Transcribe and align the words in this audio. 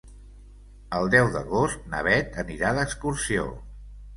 El 0.99 1.11
deu 1.17 1.29
d'agost 1.35 1.85
na 1.93 2.01
Bet 2.09 2.41
anirà 2.45 2.73
d'excursió. 2.79 3.49